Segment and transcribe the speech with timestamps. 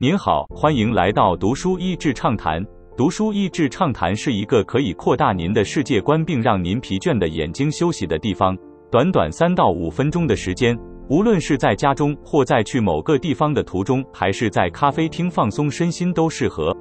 [0.00, 2.60] 您好，欢迎来到读书益智畅谈。
[2.96, 8.58] 读书益智畅谈是一个可以扩大您的世界观，并让您疲倦的眼睛休息的地方。
[8.90, 10.76] 短短三到五分钟的时间，
[11.08, 16.76] 无论是在家中，或在去某个地方的途中，还是在咖啡厅放松身心，都适合。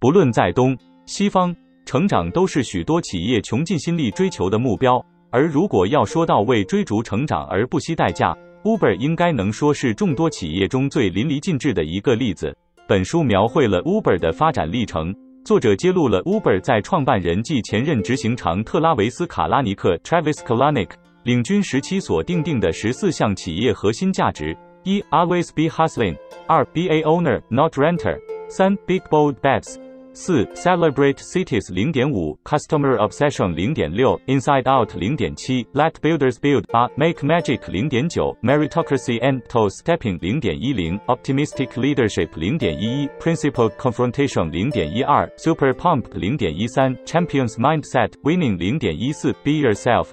[0.00, 1.54] 不论在东西方，
[1.84, 5.04] 成长都是许多企业穷尽心力追求的目标。
[5.30, 8.34] 而如果要说到为追逐成长而不惜代价
[8.64, 12.56] ，Uber 应该能说是众多企业中最淋漓尽致的一个例子。
[12.88, 15.14] 本书描绘了 Uber 的发展历程，
[15.44, 20.90] 作者揭露了 Uber 在创办人暨前任执行长特拉维斯·卡拉尼克 （Travis Kalanick）
[21.22, 29.78] 领军时期所定定的十四项企业核心价值：一、Always be hustling；二、Be a owner, not renter；三、Big bold bets；
[30.14, 41.70] 四、Celebrate cities 零点五，Customer obsession 零点六，Inside out 零点七，Let builders build 八，Make magic 零点九，Meritocracy and toe stepping 零点一零，Optimistic
[41.72, 50.10] leadership 零点一一 principal confrontation 零点一二，Super pump 零点一三，Champions mindset winning 零点一四，Be yourself。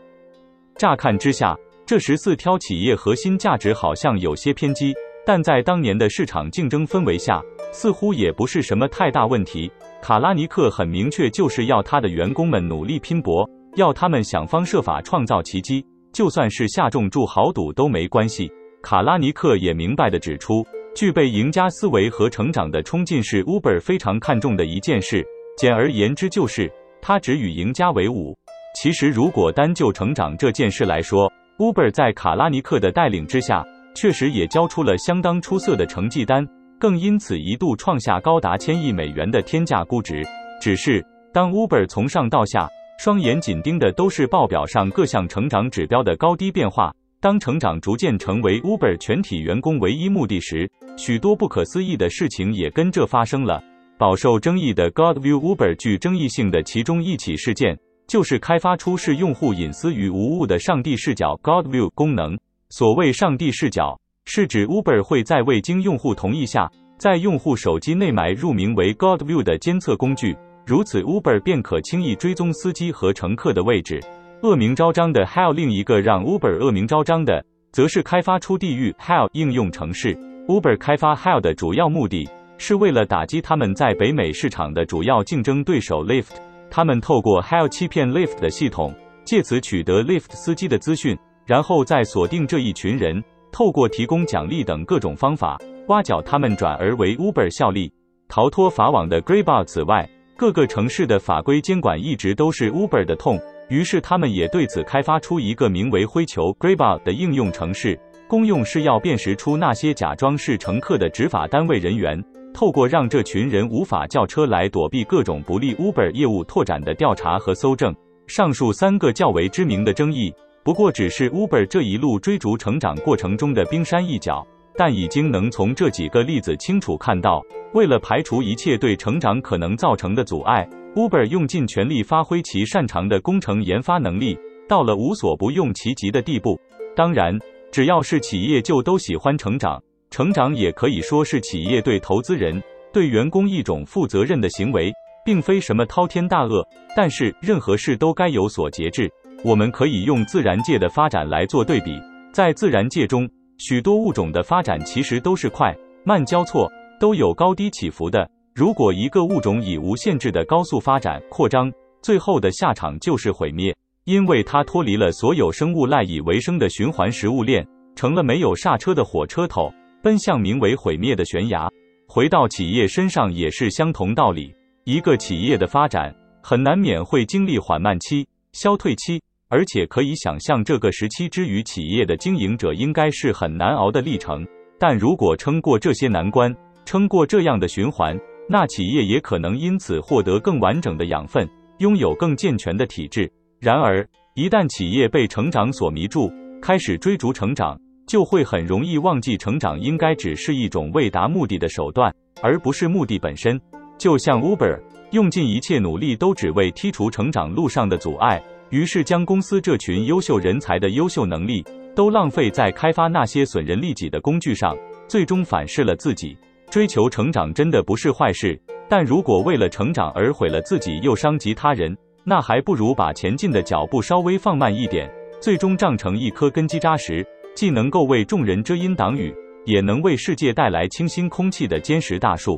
[0.78, 4.96] 乍看之下，这十四条企业核心价值好像有些偏激，
[5.28, 7.40] 但在当年的市场竞争氛围下，
[7.72, 9.72] 似乎也不是什么太大问题。
[10.02, 18.52] 卡拉尼克很明确，就是要他的员工们努力拼搏，要他们想方设法创造奇迹，就算是下重注豪赌都没关系。
[18.82, 25.26] 卡拉尼克也明白地指出，具备赢家思维和成长的冲劲是 Uber 非常看重的一件事。
[25.58, 28.36] 简而言之，就是他只与赢家为伍。
[28.74, 36.48] 其实，如果单就成长这件事来说，Uber 在卡拉尼克的带领之下，确实也交出了相当出色的成绩单。
[36.82, 40.24] 更因此一度创下高达千亿美元的天价估值。
[40.60, 53.64] 只是当 Uber 从上到下双眼紧盯的都是报表上各项成长指标的高低变化，当成长逐渐成为 Uber 全体员工唯一目的时，许多不可思议的事情也跟着发生了。
[54.00, 62.36] 饱受争议的 Godview Uber 具争议性的其中一起事件，就是开发出视用户隐私与无物的上帝视角 Godview 功能。
[62.70, 64.02] 所谓上帝视角。
[64.26, 74.00] 是指 Uber 会在未经用户同意下，在用户手机内埋入名为 GodView 的监测工具，如此 Uber 便可轻易追踪司机和乘客的位置。
[74.44, 80.14] 恶名昭彰的 Hell，另一个让 Uber 恶名昭彰的，则是开发出地狱 Hell 应用程式。
[80.48, 82.30] Uber 开发 Hell 的主要目的
[82.60, 86.36] 是为了打击他们在北美市场的主要竞争对手 Lyft。
[86.70, 91.18] 他们透过 Hell 欺骗 Lyft 的系统，借此取得 Lyft 司机的资讯，
[91.48, 93.24] 然后再锁定这一群人。
[93.52, 95.60] 透过提供奖励等各种方法，
[95.92, 97.92] 挖角他们转而为 Uber 效力，
[98.30, 99.66] 逃脱法网的 Greybar。
[99.66, 103.38] 此外，各个城市的法规监管一直都是 Uber 的痛，
[103.68, 112.24] 于是他们也对此开发出一个名为灰球 Greybar 的应用程式，功用是要辨识出那些假装是乘客的执法单位人员，
[112.54, 117.94] 透过让这群人无法叫车来躲避各种不利 Uber 业务拓展的调查和搜证。
[118.28, 120.34] 上述三个较为知名的争议。
[120.64, 124.46] 不过，只是 Uber 这一路追逐成长过程中的冰山一角，
[124.84, 127.40] 但已经能从这几个例子清楚看到，
[127.76, 134.36] 为了排除一切对成长可能造成的阻碍，Uber 用尽全力发挥其擅长的工程研发能力，
[134.68, 136.60] 到了无所不用其极的地步。
[136.96, 137.38] 当然，
[137.72, 142.60] 只要是企业，就都喜欢成长，成长也可以说是企业对投资人、
[142.92, 144.92] 对员工一种负责任的行为，
[145.24, 146.68] 并非什么滔天大恶。
[146.98, 149.08] 但是，任何事都该有所节制。
[149.44, 152.02] 我们可以用自然界的发展来做对比，
[152.34, 153.30] 在自然界中，
[153.64, 155.72] 许多物种的发展其实都是快
[156.04, 156.68] 慢交错，
[157.00, 158.28] 都有高低起伏的。
[158.56, 163.72] 如果一个物种以无限制的高速发展扩张，最后的下场就是毁灭，
[164.06, 167.64] 因为它脱离了所有生物赖以为生的循环食物链，
[167.96, 171.70] 成了没有刹车的火车头，奔向名为毁灭的悬崖。
[172.08, 174.52] 回到企业身上也是相同道理，
[174.86, 176.12] 一个企业的发展
[176.42, 179.22] 很难免会经历缓慢期、消退期。
[179.52, 184.48] 而且可以想象，这个时期之于企业的经营者应该是很难熬的历程。
[184.80, 186.56] 但如果撑过这些难关，
[186.86, 188.18] 撑过这样的循环，
[188.48, 191.46] 那企业也可能因此获得更完整的养分，
[191.80, 193.30] 拥有更健全的体质。
[193.60, 196.32] 然而，一旦企业被成长所迷住，
[196.62, 197.78] 开始追逐成长，
[198.08, 202.10] 就会很容易忘记成长应该只是一种为达目的的手段，
[202.42, 203.60] 而不是目的本身。
[203.98, 204.80] 就像 Uber
[205.12, 208.42] 用尽一切努力都只为剔除成长路上的阻碍。
[208.72, 211.64] 于是将公司这群优秀人才的优秀能力
[211.94, 214.76] 都浪费在开发那些损人利己的工具上，
[215.10, 216.36] 最终反噬了自己。
[216.70, 218.58] 追求成长真的不是坏事，
[218.88, 229.36] 但如果为了成长而毁了自己又伤及他人，那还不如把前进的脚步稍微放慢一点，最终长成一颗根基扎实，既能够为众人遮阴挡雨，
[229.66, 232.58] 也能为世界带来清新空气的坚实大树。